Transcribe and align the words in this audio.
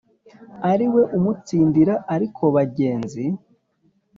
ariwe 0.71 1.01
umutsindira 1.17 1.93
ariko 2.15 2.43
bagenzi 2.55 3.23